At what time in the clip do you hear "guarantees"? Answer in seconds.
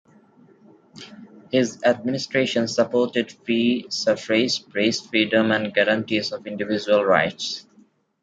5.71-6.31